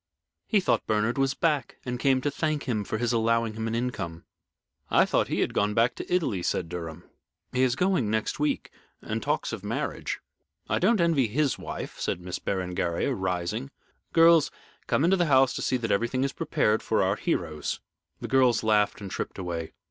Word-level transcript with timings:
He 0.47 0.59
thought 0.59 0.87
Bernard 0.87 1.19
was 1.19 1.35
back, 1.35 1.77
and 1.85 1.99
came 1.99 2.21
to 2.21 2.31
thank 2.31 2.63
him 2.63 2.83
for 2.83 2.97
his 2.97 3.13
allowing 3.13 3.53
him 3.53 3.67
an 3.67 3.75
income." 3.75 4.23
"I 4.89 5.05
thought 5.05 5.27
he 5.27 5.41
had 5.41 5.53
gone 5.53 5.75
back 5.75 5.93
to 5.93 6.11
Italy," 6.11 6.41
said 6.41 6.69
Durham. 6.69 7.03
"He 7.53 7.61
is 7.61 7.75
going 7.75 8.09
next 8.09 8.39
week, 8.39 8.71
and 8.99 9.21
talks 9.21 9.53
of 9.53 9.63
marriage." 9.63 10.19
"I 10.67 10.79
don't 10.79 10.99
envy 11.01 11.27
his 11.27 11.59
wife," 11.59 11.99
said 11.99 12.19
Miss 12.19 12.39
Berengaria, 12.39 13.13
rising. 13.13 13.69
"Girls, 14.11 14.49
come 14.87 15.03
into 15.05 15.17
the 15.17 15.27
house 15.27 15.53
to 15.53 15.61
see 15.61 15.77
that 15.77 15.91
everything 15.91 16.23
is 16.23 16.33
prepared 16.33 16.81
for 16.81 17.03
our 17.03 17.15
heroes." 17.15 17.79
The 18.21 18.27
girls 18.27 18.63
laughed 18.63 19.01
and 19.01 19.11
tripped 19.11 19.37
away. 19.37 19.71